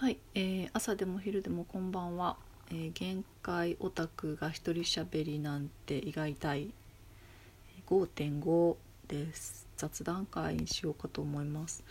[0.00, 2.38] はい、えー朝でも昼でもこんばんは、
[2.70, 6.70] えー限界オタクが一人しゃべりなんて意外たい
[7.86, 8.76] 5.5
[9.08, 9.66] です。
[9.76, 11.84] 雑談会にしようかと思います。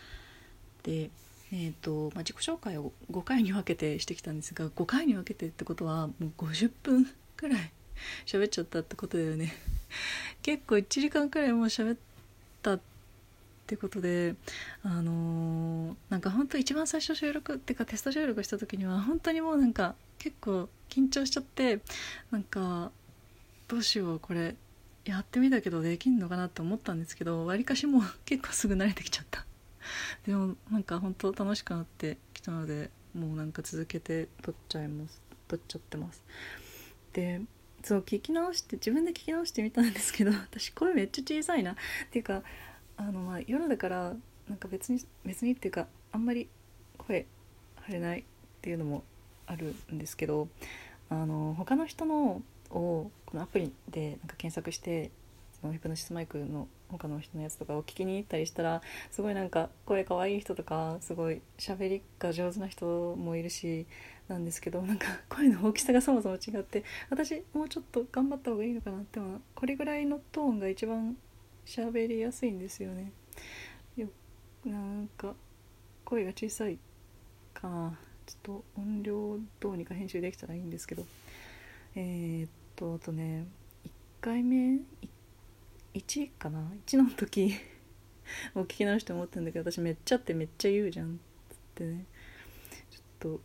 [0.82, 1.10] で
[1.52, 7.06] えーとまあ、自己紹介を5回に分けてしてきたんですが5回に分けてってことはもう50分
[7.36, 7.70] くらい
[8.26, 9.54] 喋っちゃったってことだよね。
[10.42, 11.98] 結構1時間くらいもう喋っ
[12.60, 12.80] たっ
[13.70, 14.34] てことで
[14.82, 21.78] あのーなんか本当一番最初収録っていうかテスト収録した時には本当にもうなんか結構緊張しちゃって
[22.32, 22.90] なんか
[23.68, 24.56] どうしようこれ
[25.04, 29.46] やってみたけどできんのかなって思ったんですけどわりかしもう結構すぐ慣れてきちゃった。
[30.26, 35.22] でもなんか本当楽しくなってきたのでもうなんか続けて撮っちゃいます。
[35.46, 36.24] 撮っちゃってます。
[37.12, 37.40] で
[37.82, 41.72] そう聞き直して自分で聞き直してみたんですけど私声めっちゃ小さいな。
[41.72, 41.74] っ
[42.10, 42.42] ていうか
[43.00, 44.14] あのまあ夜だから
[44.46, 46.48] なんか別に別にっていうかあんまり
[46.98, 47.24] 声
[47.76, 48.24] 張れないっ
[48.60, 49.04] ていうのも
[49.46, 50.48] あるんですけど
[51.08, 55.10] あの他の人のをこのアプリでなんか検索して
[55.60, 63.86] そのヒプノシスマイクの他の人のやつとかを聞きに行ったりしたらすごいなんか声かわいい人とかすごい喋りが上手な人もいるし
[64.28, 71.16] なんですけどなんか声の大きさがそもそも違って私もうちょっと頑張った方がいいのかなってもこれぐらいのトーンが一番
[71.64, 73.12] 喋りやすいんですよね。
[73.96, 74.08] よ
[74.64, 75.34] なんか
[76.04, 76.78] 声が小さい
[77.54, 77.98] かな。
[78.26, 81.04] ちょっと音量どうにか編集できたらいいんですけど。
[81.96, 83.46] えー、っとあとね
[83.84, 84.78] 1回目
[85.94, 87.54] 1かな？1の時
[88.54, 92.06] を聞き直して思ったんだけど私めっちゃってめっちゃ言うじゃんっつってね。
[92.90, 93.40] ちょっと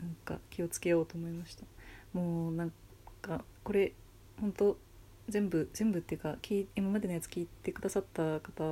[0.00, 1.64] なんか気をつけようと思いました。
[2.12, 2.72] もうなん
[3.22, 3.92] かこれ
[4.40, 4.78] 本当
[5.28, 6.36] 全部全部っていうか
[6.76, 8.64] 今までのやつ聞いてくださった方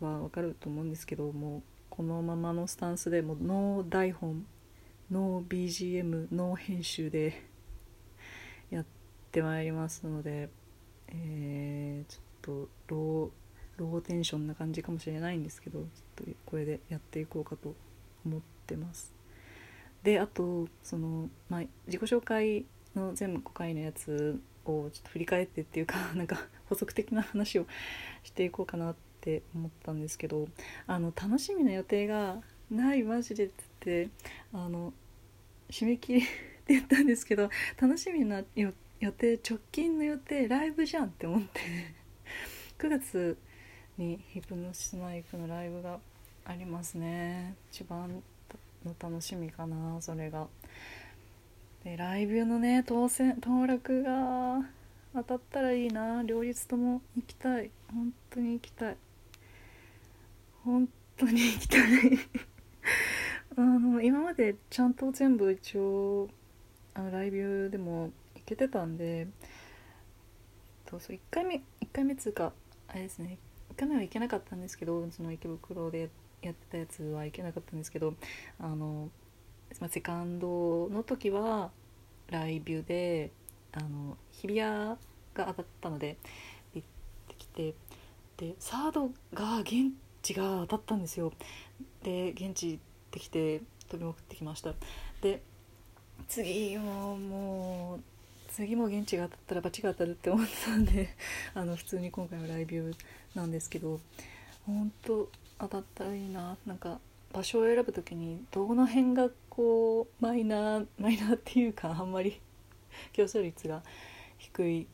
[0.00, 4.46] はわかると思うんですけどもこのままのスタンスでもうノー台本
[5.10, 7.42] ノー BGM ノー編集で
[8.70, 8.84] やっ
[9.32, 10.48] てまいりますので、
[11.08, 15.86] えーちょっとローローテンションな感じかもしれないんですけどちょ
[16.22, 17.74] っとこれでやっていこうかと
[18.26, 19.12] 思ってます。
[20.02, 27.66] であとその、まあ、自己紹介の全部5回のやつをちょっと振り返ってっていうか なんか補足的な話を
[28.22, 30.48] していこうかなって思ったんですけど
[30.86, 34.08] あの楽しみな予定がないマジでってって
[34.52, 34.92] あの
[35.70, 36.28] 締め切りって
[36.74, 37.48] 言ったんですけど
[37.80, 41.60] 楽しみな予予定直近の予定ライブじゃんって思って
[42.78, 43.38] 9月
[43.96, 45.98] にヒプノシスマイクのライブが
[46.44, 47.54] ありますね。
[47.72, 48.22] 一番
[48.84, 50.48] の楽しみかなそれが。
[51.84, 54.60] でライブのね当選当落が
[55.14, 56.22] 当たったらいいな。
[56.22, 57.70] 両立とも行きたい。
[57.92, 58.96] 本当に行きたい。
[60.64, 61.80] 本当に行きたい。
[63.56, 66.28] あの今までちゃんと全部一応
[66.94, 69.26] あのライブでも行けてたんで
[70.86, 71.62] とそう1回目1
[71.92, 72.52] 回目つうか
[72.88, 73.38] あれですね
[73.74, 76.10] 1回目は行けなかったんですけどその池袋で
[76.42, 78.14] やってたやつは行けなかったんですけど
[78.58, 79.10] あの、
[79.88, 81.70] セカンドの時は
[82.28, 83.30] ライブで
[83.72, 84.96] あの日比谷が
[85.34, 86.16] 当たったので
[86.74, 86.86] 行っ
[87.28, 87.74] てきて
[88.36, 89.92] でサードが現
[90.22, 91.32] 地が当たったんですよ。
[92.02, 94.74] で現地行ってきて飛びまくってきました。
[95.20, 95.42] で
[96.28, 98.00] 次ももう
[98.52, 101.16] 次も現地が当たったらバチが当たるって思ってたんで
[101.54, 102.94] あの普通に今回はライブ
[103.34, 104.00] なんですけど
[104.66, 105.28] 本当
[105.58, 106.56] 当たったらいいな。
[106.66, 107.00] なんか
[107.32, 112.40] 場所を選ぶ時にどの辺がこうマイナーマイナーっていうか あんまり
[113.12, 113.82] 競争率が
[114.38, 114.86] 低い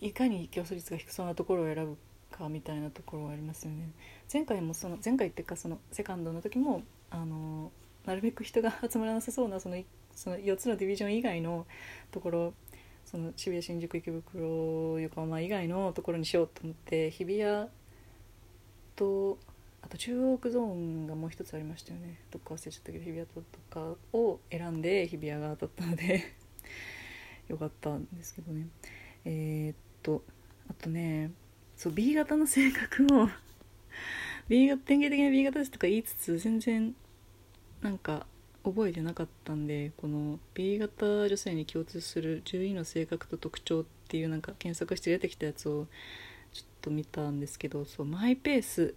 [0.00, 1.96] いかに競争率が低そうなところを選ぶ
[2.30, 3.90] かみたいなところはありますよね。
[4.32, 7.70] 前回もその前回っていうかそのセカンドの時もあの
[8.04, 9.80] なるべく人が集まらなさそうなその
[10.14, 11.66] その4つのディビジョン以外の
[12.10, 12.54] ところ
[13.04, 17.68] その渋谷新宿池袋横浜以外のところにしようと思って日比谷
[18.96, 19.38] と
[19.84, 22.18] あと中央区ゾーンがもう一つありましたよね。
[22.30, 26.32] どっか忘れちゃったけど日比谷とかを選んで日比谷が当たったので
[27.48, 28.68] よかったんですけどね。
[29.26, 30.24] えーっと
[30.70, 31.32] あとね
[31.76, 33.28] そう B 型の性格を
[34.48, 36.94] B 型典型的な B 型ですとか言いつつ全然
[37.82, 38.26] なんか
[38.64, 45.86] 覚えてなかったんでこの B 型女性に共通する10位の性格と特徴っていうなんか検索して出てきたやつを
[46.54, 48.94] ちょっと見たんですけどそうマイペース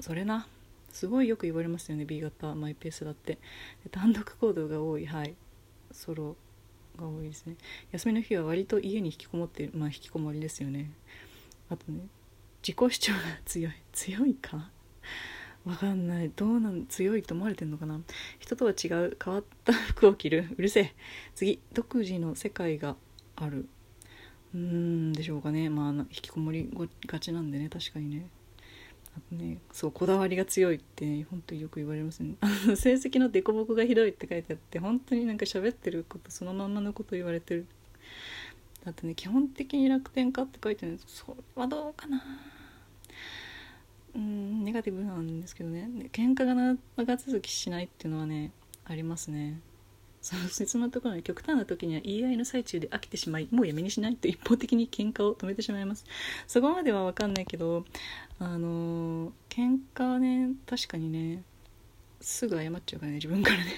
[0.00, 0.46] それな。
[0.92, 3.38] すごいよく言われますよね B 型マイペースだって。
[3.90, 5.06] 単独行動が多い。
[5.06, 5.34] はい。
[5.92, 6.36] ソロ
[6.98, 7.56] が多いですね。
[7.92, 10.90] 休みの日は割と家に引きこもっているまあ引きこもりですよね。
[11.68, 12.00] あとね
[12.62, 13.72] 自己主張が強い。
[13.92, 14.70] 強いか？
[15.64, 16.30] わかんない。
[16.34, 18.00] どうなん強いと思われてんのかな？
[18.38, 19.16] 人とは違う。
[19.22, 20.48] 変わった服を着る。
[20.58, 20.94] うるせえ。
[21.34, 22.96] 次独自の世界が
[23.36, 23.68] ある。
[24.54, 25.70] うーんでしょうかね。
[25.70, 26.68] まあ引きこもり
[27.06, 28.26] がちなんでね確かにね。
[29.30, 32.34] ねそうこだわりが強いって本当によく言われますね。
[32.40, 37.66] あの成績の凸凹がひどいって書いてあって本当になんか喋ってることそのまんまのこと言われてる。
[38.84, 40.92] だってね基本的に楽天家って書いてる。
[40.92, 42.22] んですそれはどうかな。
[44.14, 45.88] うんネガティブなんですけどね。
[46.12, 48.52] 喧嘩が長続きしないっていうのはね
[48.84, 49.60] ありますね。
[50.20, 56.04] その切なところに極端な時には言い合いの最中で飽きてしまいもうやめにしないと一方的に喧嘩を止めてしまいます。
[56.46, 57.84] そこまでは分かんないけど
[58.38, 61.42] あの喧嘩はね確かにね
[62.20, 63.72] すぐ謝っちゃうからね自分からね。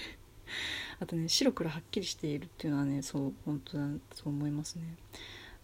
[0.98, 4.96] あとね白黒はっきりしているっていうのはねそう本当だそう思いますね。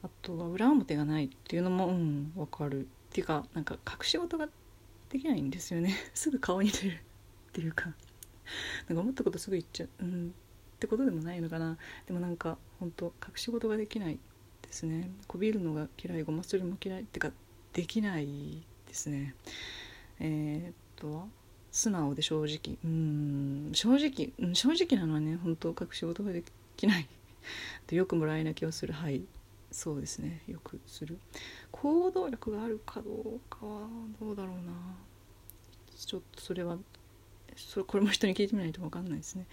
[0.02, 2.86] あとは裏表がないっていうのもうん分かる。
[3.08, 4.48] っていうかなんか隠し事が
[5.08, 5.94] できないんですよね。
[6.14, 6.98] すぐ顔に出るっ
[7.52, 7.92] ていうか。
[8.88, 10.34] なんか思ったことすぐ言っちゃう、うん、
[10.78, 11.76] ってことでもないのかな。
[12.06, 14.19] でもなんか本当隠し事ができない
[14.62, 15.10] ですね。
[15.26, 17.32] こびるのが嫌いごまするも嫌いってか
[17.72, 19.34] できないですね。
[20.20, 21.26] えー、っと
[21.72, 22.78] 素直で正直。
[22.84, 26.44] うん正直、うん、正直なのはね本当隠し事がで
[26.76, 27.08] きない。
[27.90, 28.92] よくもらい泣きをする。
[28.92, 29.22] はい。
[29.72, 30.42] そうですね。
[30.46, 31.19] よくする。
[31.72, 33.88] 行動力があるかどうかは
[34.20, 34.72] どうだろうな。
[35.96, 36.78] ちょっとそれは
[37.56, 39.46] それこれも人に聞いてみないと分かんないですね。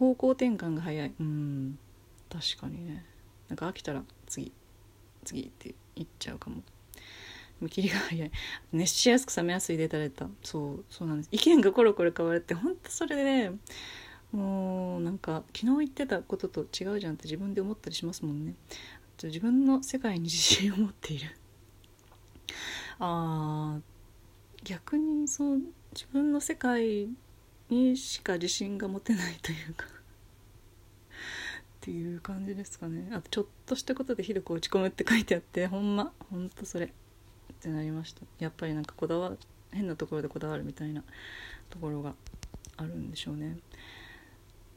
[0.00, 1.14] 方向転換が早い。
[1.20, 1.78] うん。
[2.30, 3.04] 確かにね。
[3.48, 4.50] なんか飽きたら次。
[5.24, 6.62] 次って言っちゃうかも。
[7.60, 8.30] 見切りが早い。
[8.72, 11.28] 熱しやすく冷めやすいデータデーそうそうなんです。
[11.32, 13.52] 意見がコロコロ変わるって本当それで、ね、
[14.32, 18.54] もうなんか昨日言ってたことと違うじゃんって自分で思ったりしますもんね。
[19.22, 21.36] 自分の世界に自信を持っている。
[22.98, 23.82] あー
[24.64, 25.58] 逆にそう
[25.92, 27.08] 自分の世界
[27.70, 29.86] にしか自信が持てないというか。
[29.86, 33.08] っていう感じですかね。
[33.12, 36.12] あとちょっとしたことでひどく落ち込むって書いてあってほんま？
[36.30, 36.86] ほんとそれ。
[36.86, 36.90] っ
[37.62, 38.22] てなりました。
[38.38, 39.32] やっぱりなんかこだわ
[39.72, 41.02] 変なところでこだわるみたいな
[41.70, 42.14] ところが
[42.76, 43.58] あるんでしょうね。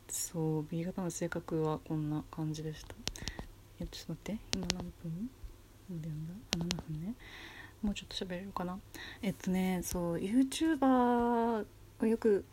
[0.07, 2.95] そう B 型の性格はこんな感じでした。
[3.79, 4.57] えちょっと待って。
[4.57, 5.29] 今何分？
[6.01, 7.15] でんだ？7分ね。
[7.81, 8.79] もうちょっと喋れるかな。
[9.21, 11.65] えっとねそう YouTuber
[12.01, 12.45] よく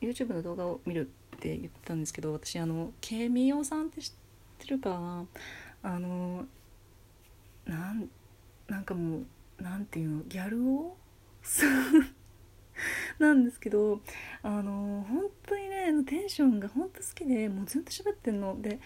[0.00, 4.12] YouTube の動画を見るって言ったんですけど私あのケミオさんって知っ
[4.58, 5.24] てるか？
[5.82, 6.46] あの
[7.64, 8.08] なん
[8.68, 9.18] なんかも
[9.58, 10.22] うなんていうの？
[10.24, 10.96] ギャルを
[13.18, 14.00] なんですけど
[14.42, 18.60] あの本当にねテンションが本当好きでもうずっと喋ってんの。
[18.60, 18.80] で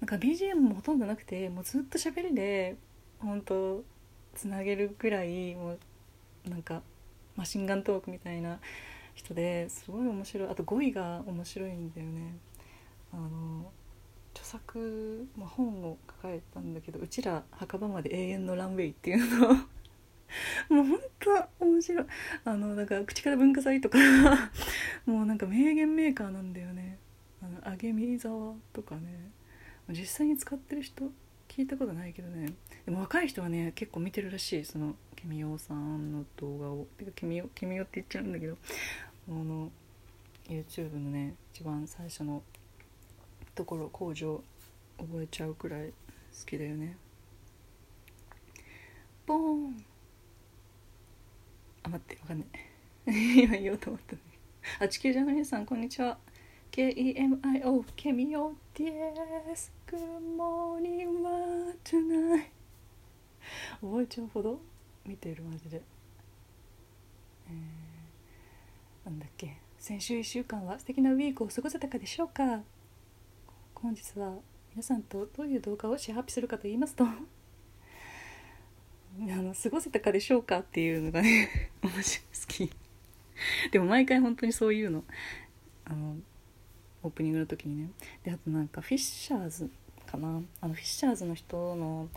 [0.00, 2.76] なんか BGM もほとんどなくてもうずっと喋りで
[3.20, 3.84] 本当
[4.34, 5.72] つなげるぐらいも
[6.46, 6.82] うなんか
[7.36, 8.58] マシンガントークみたいな
[9.14, 10.48] 人ですごい面白い。
[10.48, 12.36] あと語彙が面白いんだよね。
[13.12, 13.70] あの
[14.32, 19.50] 著作、まあ、本を書かれたんだけど「うちら墓場まで永遠のランウェイ」っていうの。
[19.50, 19.54] を
[20.72, 22.06] もうほんと面白い。
[22.44, 23.98] あのだから口から文化祭とか。
[25.04, 26.98] もうなんか名言メーカーなんだよね。
[27.42, 29.30] あの揚見沢とかね。
[29.90, 31.10] 実際に使ってる人
[31.54, 32.54] 聞いたことないけどね。
[32.86, 34.64] でも若い人はね結構見てるらしい。
[34.64, 36.86] そのケミオさんの動画を。
[36.96, 38.56] てかケミオケミオって言っちゃうんだけど。
[39.28, 39.70] あの
[40.48, 42.42] YouTube のね一番最初の
[43.54, 44.42] ところ工場
[44.98, 45.94] 覚えちゃうくらい好
[46.46, 46.96] きだよね。
[49.26, 49.84] ボーン。
[51.82, 52.48] あ待ってわかんない。
[53.44, 54.22] 今言おうと思ったね
[54.78, 56.16] あ地球ジャーナリストさんこんにちは。
[56.72, 59.98] KEMIO ケミオです Good
[60.38, 62.46] morning w tonight
[63.82, 64.58] 覚えちゃうほど
[65.04, 65.82] 見てるマジで。
[67.46, 69.58] えー、なんだっけ。
[69.78, 72.62] 先週1週間は素敵なウィークを過ごせたかでしょうか。
[73.74, 74.36] 本日は
[74.70, 77.12] 皆さんとどういう動画をシェアハッピするかと言いますと あ
[79.20, 82.26] の過ごせたかでしょうかっていうのがね 面白い。
[82.40, 82.70] 好き。
[83.72, 85.04] でも毎回本当にそういうの。
[85.84, 86.16] あの
[87.02, 87.90] オープニングの時にね。
[88.24, 89.70] であとなんかフィッシャーズ
[90.06, 90.42] かな？
[90.60, 92.08] あのフィッシャーズの人の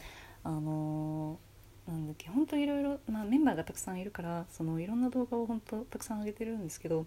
[0.43, 1.39] あの
[1.87, 7.05] なんだっけ本当いろいろ、まあ、メンバーがたくさんいるからそのいろんな動画を本当たくさん上げてるんですけど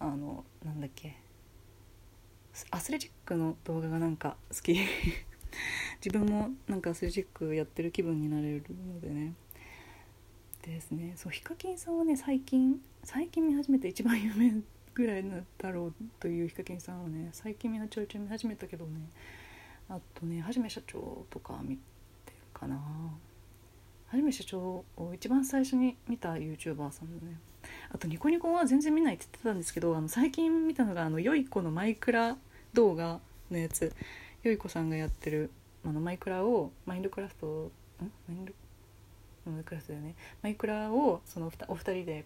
[0.00, 1.16] あのなんだっけ
[2.70, 4.78] アスレチックの動画がなんか好き。
[6.04, 9.34] 自分もなんかアスレチックやってる気分になれるのでね。
[10.62, 11.12] ですね。
[11.16, 14.62] そうヒカキンさんはね最近最近見始めて一番有名
[14.96, 15.24] ぐらい
[15.58, 18.92] だろうというヒカキンさんをね最近みんなちょいちょい見始めたけどね
[19.90, 22.76] あとねはじめ社長とか見てるかな。
[22.76, 27.38] はじめ社長を一番最初に見た YouTuber さんのね
[27.92, 32.36] あとニコニコは全然見ないって言ってたんですけどあの最近見たのがあのよい子のマイクラ
[32.72, 33.92] 動画のやつ。
[34.42, 35.50] よい子さんがやってる
[35.84, 37.70] あのマイクラをマインドクラフトん？
[38.28, 38.52] マインド？
[39.50, 40.14] マイクラフトだよね。
[40.40, 42.24] マイクラをそのお二人で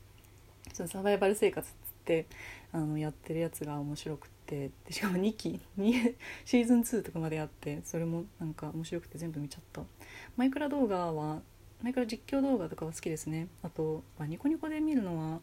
[0.73, 1.69] そのサバイバル生活
[2.01, 2.27] って
[2.73, 6.15] あのやってるやつが面白くてでしかも2期2
[6.45, 9.83] シーズン2とかまであってそれもなんか面白くて全部見ちゃった。
[10.37, 11.43] マイクラ動画は
[11.83, 13.49] マイクラ実況動画とかは好きですね。
[13.63, 15.41] あと、ニコニコで見るのは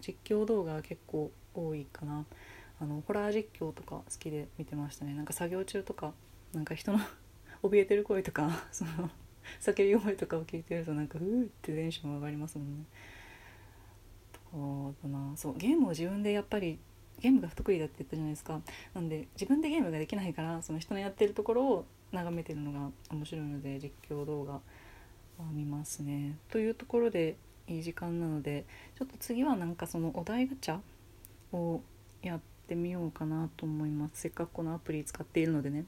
[0.00, 2.24] 実況動画結構多いかな。
[2.80, 5.14] あのホラー実況とか好きで見てましたね。
[5.14, 6.12] なんか作業中とか
[6.52, 6.98] なんか人の
[7.62, 9.10] 怯えてる声とかその
[9.60, 12.84] 叫び声とかを聞いてるとなんかうーってテンション上がりますもんね。
[14.56, 16.78] そうだなそうゲームを自分でやっぱり
[17.20, 18.60] ゲームが不得意だって言ったじゃないですか
[18.94, 24.60] なんで自分でゲームができないからその人のやってるところを眺めてるのが面白いので実況動画は
[25.52, 26.38] 見ますね。
[26.50, 27.36] というところで
[27.68, 28.64] いい時間なので
[28.98, 30.78] ちょっと次はなんかそのお題ガチャ
[31.52, 31.82] を
[32.22, 35.84] やってみようかなと思いますせっかくこのアプリ使っているのでね。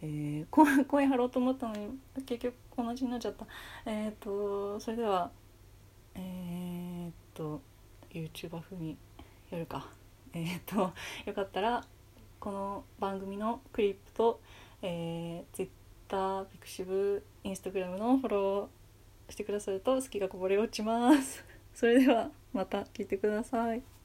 [0.00, 1.88] えー、声張ろうと思ったのに
[2.24, 3.46] 結局同じになっちゃった
[3.84, 5.32] えっ、ー、とそれでは
[6.14, 7.60] えっ、と
[8.12, 8.96] YouTuber 風に
[9.50, 9.88] やるか。
[10.32, 10.92] えっ、と
[11.26, 11.84] よかったら
[12.38, 14.40] この番組のクリップと、
[14.82, 21.44] えー、Twitter、ピクシブ、Instagram のフォローしてくださると好きがこぼれ落ちます。
[21.74, 23.97] それではまた聞いてください。